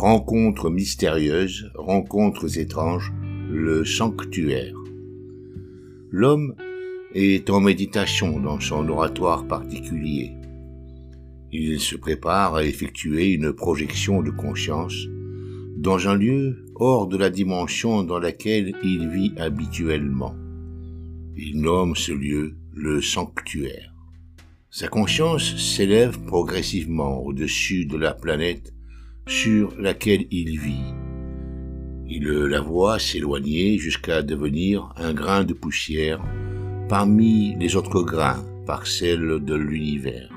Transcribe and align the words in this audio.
rencontres 0.00 0.70
mystérieuses, 0.70 1.70
rencontres 1.74 2.56
étranges, 2.56 3.12
le 3.50 3.84
sanctuaire. 3.84 4.74
L'homme 6.10 6.54
est 7.14 7.50
en 7.50 7.60
méditation 7.60 8.40
dans 8.40 8.58
son 8.60 8.88
oratoire 8.88 9.46
particulier. 9.46 10.30
Il 11.52 11.80
se 11.80 11.96
prépare 11.96 12.54
à 12.54 12.64
effectuer 12.64 13.34
une 13.34 13.52
projection 13.52 14.22
de 14.22 14.30
conscience 14.30 15.06
dans 15.76 16.08
un 16.08 16.14
lieu 16.14 16.64
hors 16.76 17.06
de 17.06 17.18
la 17.18 17.28
dimension 17.28 18.02
dans 18.02 18.18
laquelle 18.18 18.72
il 18.82 19.06
vit 19.10 19.34
habituellement. 19.36 20.34
Il 21.36 21.60
nomme 21.60 21.94
ce 21.94 22.12
lieu 22.12 22.54
le 22.72 23.02
sanctuaire. 23.02 23.92
Sa 24.70 24.88
conscience 24.88 25.56
s'élève 25.58 26.18
progressivement 26.20 27.22
au-dessus 27.22 27.84
de 27.84 27.98
la 27.98 28.14
planète 28.14 28.72
sur 29.30 29.72
laquelle 29.78 30.26
il 30.32 30.58
vit. 30.58 30.92
Il 32.08 32.26
la 32.26 32.60
voit 32.60 32.98
s'éloigner 32.98 33.78
jusqu'à 33.78 34.22
devenir 34.22 34.92
un 34.96 35.14
grain 35.14 35.44
de 35.44 35.54
poussière 35.54 36.20
parmi 36.88 37.54
les 37.60 37.76
autres 37.76 38.02
grains, 38.02 38.44
parcelles 38.66 39.38
de 39.40 39.54
l'univers. 39.54 40.28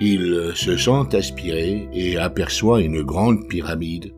Il 0.00 0.52
se 0.54 0.78
sent 0.78 1.14
aspiré 1.14 1.86
et 1.92 2.16
aperçoit 2.16 2.80
une 2.80 3.02
grande 3.02 3.46
pyramide 3.46 4.14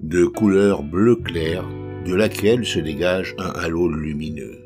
de 0.00 0.24
couleur 0.24 0.82
bleu 0.82 1.16
clair 1.16 1.62
de 2.06 2.14
laquelle 2.14 2.64
se 2.64 2.78
dégage 2.78 3.34
un 3.38 3.50
halo 3.50 3.88
lumineux. 3.88 4.64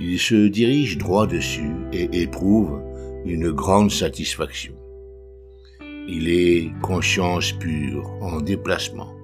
Il 0.00 0.18
se 0.18 0.48
dirige 0.48 0.98
droit 0.98 1.28
dessus 1.28 1.70
et 1.92 2.22
éprouve 2.22 2.80
une 3.24 3.52
grande 3.52 3.92
satisfaction. 3.92 4.74
Il 6.06 6.28
est 6.28 6.70
conscience 6.82 7.52
pure 7.52 8.10
en 8.20 8.40
déplacement. 8.40 9.14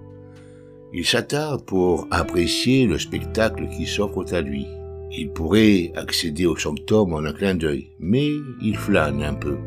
Il 0.92 1.04
s'attarde 1.04 1.64
pour 1.66 2.08
apprécier 2.10 2.86
le 2.86 2.98
spectacle 2.98 3.68
qui 3.68 3.86
s'offre 3.86 4.24
à 4.32 4.40
lui. 4.40 4.66
Il 5.12 5.30
pourrait 5.30 5.92
accéder 5.94 6.46
au 6.46 6.56
sanctum 6.56 7.12
en 7.12 7.24
un 7.24 7.32
clin 7.32 7.54
d'œil, 7.54 7.90
mais 7.98 8.30
il 8.62 8.76
flâne 8.76 9.22
un 9.22 9.34
peu. 9.34 9.58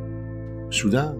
Soudain, 0.71 1.15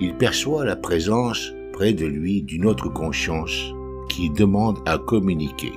il 0.00 0.14
perçoit 0.16 0.64
la 0.66 0.76
présence 0.76 1.52
près 1.72 1.94
de 1.94 2.06
lui 2.06 2.42
d'une 2.42 2.66
autre 2.66 2.88
conscience 2.90 3.72
qui 4.10 4.30
demande 4.30 4.78
à 4.84 4.98
communiquer. 4.98 5.72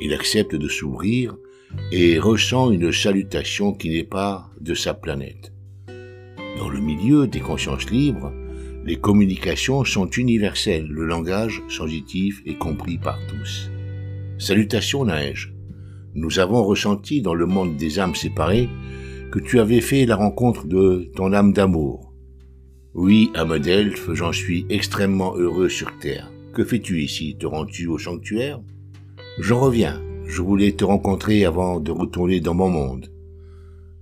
Il 0.00 0.14
accepte 0.14 0.54
de 0.54 0.68
s'ouvrir 0.68 1.36
et 1.92 2.18
ressent 2.18 2.70
une 2.70 2.92
salutation 2.92 3.72
qui 3.72 3.90
n'est 3.90 4.04
pas 4.04 4.50
de 4.60 4.74
sa 4.74 4.94
planète. 4.94 5.52
Dans 6.58 6.68
le 6.68 6.80
milieu 6.80 7.26
des 7.26 7.40
consciences 7.40 7.90
libres, 7.90 8.32
les 8.84 8.96
communications 8.96 9.82
sont 9.84 10.08
universelles, 10.10 10.86
le 10.90 11.06
langage 11.06 11.62
sensitif 11.68 12.42
est 12.44 12.58
compris 12.58 12.98
par 12.98 13.18
tous. 13.26 13.70
Salutations 14.38 15.06
Neige. 15.06 15.54
Nous 16.14 16.38
avons 16.38 16.62
ressenti 16.62 17.22
dans 17.22 17.34
le 17.34 17.46
monde 17.46 17.76
des 17.76 17.98
âmes 17.98 18.14
séparées 18.14 18.68
que 19.32 19.38
tu 19.38 19.58
avais 19.58 19.80
fait 19.80 20.04
la 20.04 20.16
rencontre 20.16 20.66
de 20.66 21.10
ton 21.16 21.32
âme 21.32 21.52
d'amour. 21.52 22.12
Oui, 22.92 23.30
âme 23.34 23.58
d'elfe, 23.58 24.12
j'en 24.12 24.32
suis 24.32 24.66
extrêmement 24.68 25.34
heureux 25.34 25.70
sur 25.70 25.98
Terre. 25.98 26.30
Que 26.52 26.62
fais-tu 26.62 27.02
ici? 27.02 27.36
Te 27.40 27.46
rends-tu 27.46 27.86
au 27.86 27.98
sanctuaire? 27.98 28.60
Je 29.38 29.54
reviens. 29.54 30.00
Je 30.26 30.42
voulais 30.42 30.72
te 30.72 30.84
rencontrer 30.84 31.44
avant 31.44 31.80
de 31.80 31.90
retourner 31.90 32.40
dans 32.40 32.54
mon 32.54 32.68
monde. 32.68 33.10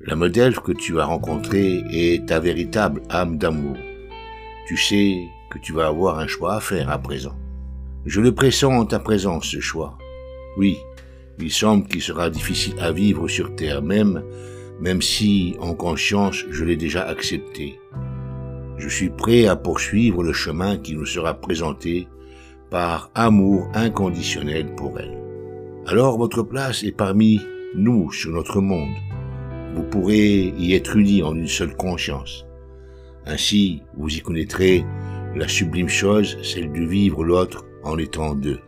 La 0.00 0.16
modèle 0.16 0.56
que 0.56 0.72
tu 0.72 1.00
as 1.00 1.04
rencontrée 1.04 1.82
est 1.92 2.26
ta 2.26 2.40
véritable 2.40 3.02
âme 3.08 3.38
d'amour. 3.38 3.76
Tu 4.66 4.76
sais 4.76 5.28
que 5.50 5.58
tu 5.58 5.72
vas 5.72 5.86
avoir 5.86 6.18
un 6.18 6.26
choix 6.26 6.54
à 6.54 6.60
faire 6.60 6.90
à 6.90 6.98
présent. 6.98 7.36
Je 8.06 8.20
le 8.20 8.34
pressens 8.34 8.72
en 8.72 8.84
ta 8.84 8.98
présence, 8.98 9.46
ce 9.46 9.60
choix. 9.60 9.98
Oui, 10.56 10.78
il 11.38 11.52
semble 11.52 11.86
qu'il 11.86 12.02
sera 12.02 12.30
difficile 12.30 12.78
à 12.80 12.92
vivre 12.92 13.28
sur 13.28 13.54
terre 13.54 13.82
même, 13.82 14.22
même 14.80 15.02
si, 15.02 15.56
en 15.60 15.74
conscience, 15.74 16.44
je 16.50 16.64
l'ai 16.64 16.76
déjà 16.76 17.02
accepté. 17.06 17.78
Je 18.78 18.88
suis 18.88 19.10
prêt 19.10 19.46
à 19.46 19.56
poursuivre 19.56 20.22
le 20.22 20.32
chemin 20.32 20.76
qui 20.76 20.94
nous 20.94 21.06
sera 21.06 21.34
présenté 21.34 22.08
par 22.70 23.10
amour 23.14 23.68
inconditionnel 23.74 24.74
pour 24.74 24.98
elle 24.98 25.22
alors 25.86 26.16
votre 26.16 26.42
place 26.42 26.84
est 26.84 26.96
parmi 26.96 27.40
nous 27.74 28.12
sur 28.12 28.30
notre 28.30 28.60
monde. 28.60 28.94
Vous 29.74 29.82
pourrez 29.82 30.52
y 30.56 30.74
être 30.74 30.96
unis 30.96 31.22
en 31.22 31.34
une 31.34 31.48
seule 31.48 31.74
conscience. 31.76 32.46
Ainsi, 33.26 33.82
vous 33.96 34.08
y 34.08 34.20
connaîtrez 34.20 34.84
la 35.36 35.48
sublime 35.48 35.88
chose, 35.88 36.38
celle 36.42 36.72
de 36.72 36.84
vivre 36.84 37.24
l'autre 37.24 37.64
en 37.84 37.98
étant 37.98 38.34
deux. 38.34 38.60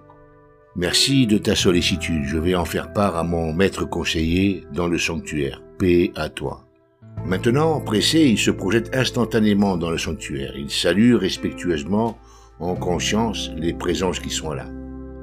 Merci 0.77 1.27
de 1.27 1.39
ta 1.39 1.55
sollicitude, 1.55 2.25
je 2.25 2.39
vais 2.39 2.55
en 2.55 2.65
faire 2.65 2.93
part 2.93 3.17
à 3.17 3.23
mon 3.23 3.53
maître 3.53 3.85
conseiller 3.85 4.65
dans 4.73 4.89
le 4.89 4.99
sanctuaire. 4.99 5.63
Paix 5.79 6.13
à 6.17 6.29
toi. 6.29 6.65
Maintenant, 7.27 7.81
pressé, 7.81 8.21
il 8.21 8.39
se 8.39 8.51
projette 8.51 8.95
instantanément 8.95 9.77
dans 9.77 9.91
le 9.91 9.99
sanctuaire. 9.99 10.53
Il 10.57 10.71
salue 10.71 11.15
respectueusement, 11.15 12.19
en 12.61 12.75
conscience, 12.75 13.51
les 13.57 13.73
présences 13.73 14.21
qui 14.21 14.31
sont 14.31 14.53
là. 14.53 14.67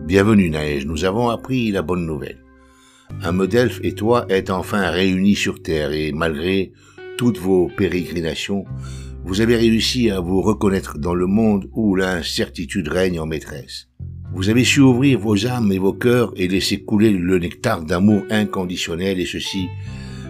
Bienvenue 0.05 0.49
Naëj, 0.49 0.85
nous 0.85 1.05
avons 1.05 1.29
appris 1.29 1.71
la 1.71 1.81
bonne 1.81 2.05
nouvelle. 2.05 2.43
Un 3.21 3.31
modèle 3.31 3.71
et 3.83 3.93
toi 3.93 4.25
êtes 4.29 4.49
enfin 4.49 4.89
réunis 4.89 5.35
sur 5.35 5.61
Terre 5.61 5.91
et 5.91 6.11
malgré 6.11 6.71
toutes 7.17 7.37
vos 7.37 7.69
pérégrinations, 7.77 8.65
vous 9.23 9.41
avez 9.41 9.55
réussi 9.55 10.09
à 10.09 10.19
vous 10.19 10.41
reconnaître 10.41 10.97
dans 10.97 11.13
le 11.13 11.27
monde 11.27 11.69
où 11.73 11.95
l'incertitude 11.95 12.87
règne 12.87 13.19
en 13.19 13.25
maîtresse. 13.25 13.87
Vous 14.33 14.49
avez 14.49 14.63
su 14.63 14.79
ouvrir 14.79 15.19
vos 15.19 15.45
âmes 15.45 15.71
et 15.71 15.77
vos 15.77 15.93
cœurs 15.93 16.31
et 16.35 16.47
laisser 16.47 16.83
couler 16.83 17.11
le 17.11 17.37
nectar 17.37 17.83
d'amour 17.83 18.23
inconditionnel 18.29 19.19
et 19.19 19.25
ceci 19.25 19.67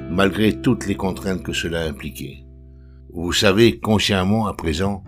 malgré 0.09 0.59
toutes 0.61 0.87
les 0.87 0.95
contraintes 0.95 1.43
que 1.43 1.53
cela 1.53 1.85
impliquait. 1.85 2.43
Vous 3.13 3.31
savez 3.31 3.79
consciemment 3.79 4.47
à 4.47 4.53
présent 4.53 5.03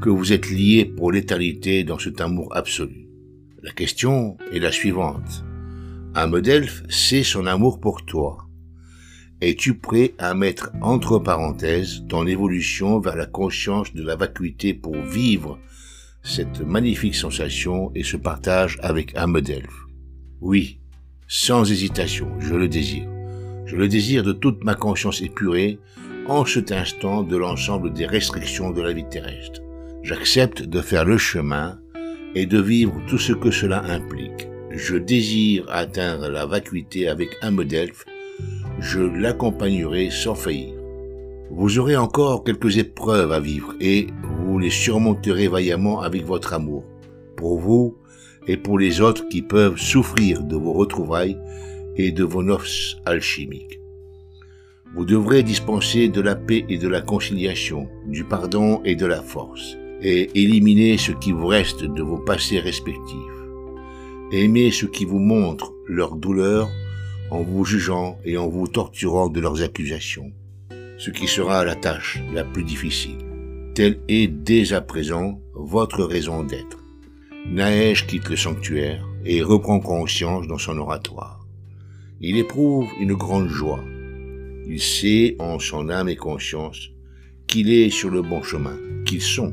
que 0.00 0.10
vous 0.10 0.32
êtes 0.32 0.50
liés 0.50 0.84
pour 0.84 1.12
l'éternité 1.12 1.84
dans 1.84 1.98
cet 1.98 2.20
amour 2.20 2.54
absolu. 2.56 3.08
La 3.62 3.72
question 3.72 4.36
est 4.52 4.58
la 4.58 4.72
suivante. 4.72 5.44
Un 6.14 6.26
modèle 6.26 6.68
sait 6.88 7.22
son 7.22 7.46
amour 7.46 7.80
pour 7.80 8.04
toi. 8.04 8.45
Es-tu 9.42 9.74
prêt 9.74 10.14
à 10.18 10.32
mettre 10.32 10.70
entre 10.80 11.18
parenthèses 11.18 12.04
ton 12.08 12.26
évolution 12.26 13.00
vers 13.00 13.16
la 13.16 13.26
conscience 13.26 13.92
de 13.92 14.02
la 14.02 14.16
vacuité 14.16 14.72
pour 14.72 14.96
vivre 14.96 15.58
cette 16.22 16.60
magnifique 16.60 17.14
sensation 17.14 17.92
et 17.94 18.02
ce 18.02 18.16
partage 18.16 18.78
avec 18.82 19.14
un 19.14 19.26
modèle 19.26 19.68
Oui, 20.40 20.80
sans 21.28 21.70
hésitation, 21.70 22.30
je 22.40 22.54
le 22.54 22.66
désire. 22.66 23.08
Je 23.66 23.76
le 23.76 23.88
désire 23.88 24.22
de 24.22 24.32
toute 24.32 24.64
ma 24.64 24.74
conscience 24.74 25.20
épurée 25.20 25.78
en 26.28 26.46
cet 26.46 26.72
instant 26.72 27.22
de 27.22 27.36
l'ensemble 27.36 27.92
des 27.92 28.06
restrictions 28.06 28.70
de 28.70 28.80
la 28.80 28.94
vie 28.94 29.08
terrestre. 29.08 29.60
J'accepte 30.02 30.62
de 30.62 30.80
faire 30.80 31.04
le 31.04 31.18
chemin 31.18 31.78
et 32.34 32.46
de 32.46 32.60
vivre 32.60 33.02
tout 33.06 33.18
ce 33.18 33.34
que 33.34 33.50
cela 33.50 33.82
implique. 33.84 34.48
Je 34.70 34.96
désire 34.96 35.66
atteindre 35.68 36.28
la 36.28 36.46
vacuité 36.46 37.08
avec 37.08 37.36
un 37.42 37.50
modèle, 37.50 37.92
je 38.78 39.00
l'accompagnerai 39.00 40.10
sans 40.10 40.34
faillir. 40.34 40.74
Vous 41.50 41.78
aurez 41.78 41.96
encore 41.96 42.44
quelques 42.44 42.78
épreuves 42.78 43.32
à 43.32 43.40
vivre 43.40 43.74
et 43.80 44.08
vous 44.22 44.58
les 44.58 44.70
surmonterez 44.70 45.48
vaillamment 45.48 46.00
avec 46.02 46.24
votre 46.24 46.54
amour, 46.54 46.84
pour 47.36 47.58
vous 47.58 47.96
et 48.46 48.56
pour 48.56 48.78
les 48.78 49.00
autres 49.00 49.28
qui 49.28 49.42
peuvent 49.42 49.78
souffrir 49.78 50.42
de 50.42 50.56
vos 50.56 50.72
retrouvailles 50.72 51.38
et 51.96 52.12
de 52.12 52.24
vos 52.24 52.42
noces 52.42 52.96
alchimiques. 53.04 53.80
Vous 54.94 55.04
devrez 55.04 55.42
dispenser 55.42 56.08
de 56.08 56.20
la 56.20 56.36
paix 56.36 56.64
et 56.68 56.78
de 56.78 56.88
la 56.88 57.00
conciliation, 57.00 57.88
du 58.06 58.24
pardon 58.24 58.80
et 58.84 58.96
de 58.96 59.06
la 59.06 59.22
force 59.22 59.76
et 60.02 60.30
éliminez 60.34 60.98
ce 60.98 61.12
qui 61.12 61.32
vous 61.32 61.46
reste 61.46 61.84
de 61.84 62.02
vos 62.02 62.18
passés 62.18 62.60
respectifs. 62.60 63.16
Aimez 64.32 64.70
ceux 64.70 64.88
qui 64.88 65.04
vous 65.04 65.18
montrent 65.18 65.72
leur 65.86 66.16
douleur 66.16 66.68
en 67.30 67.42
vous 67.42 67.64
jugeant 67.64 68.18
et 68.24 68.36
en 68.36 68.48
vous 68.48 68.68
torturant 68.68 69.28
de 69.28 69.40
leurs 69.40 69.62
accusations, 69.62 70.32
ce 70.98 71.10
qui 71.10 71.26
sera 71.26 71.64
la 71.64 71.74
tâche 71.74 72.20
la 72.32 72.44
plus 72.44 72.64
difficile. 72.64 73.18
Telle 73.74 73.98
est 74.08 74.28
dès 74.28 74.72
à 74.72 74.80
présent 74.80 75.40
votre 75.54 76.04
raison 76.04 76.42
d'être. 76.42 76.78
Naëj 77.48 78.06
quitte 78.06 78.28
le 78.28 78.36
sanctuaire 78.36 79.06
et 79.24 79.42
reprend 79.42 79.80
conscience 79.80 80.46
dans 80.46 80.58
son 80.58 80.78
oratoire. 80.78 81.46
Il 82.20 82.38
éprouve 82.38 82.88
une 83.00 83.14
grande 83.14 83.48
joie. 83.48 83.84
Il 84.66 84.80
sait 84.80 85.36
en 85.38 85.58
son 85.58 85.90
âme 85.90 86.08
et 86.08 86.16
conscience 86.16 86.90
qu'il 87.46 87.70
est 87.70 87.90
sur 87.90 88.10
le 88.10 88.22
bon 88.22 88.42
chemin, 88.42 88.76
qu'ils 89.04 89.22
sont 89.22 89.52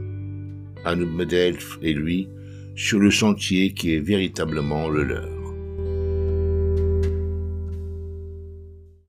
Anne 0.86 1.06
Medelf 1.06 1.78
et 1.82 1.94
lui 1.94 2.30
sur 2.76 3.00
le 3.00 3.12
sentier 3.12 3.74
qui 3.74 3.94
est 3.94 4.00
véritablement 4.00 4.90
le 4.90 5.04
leur. 5.04 5.43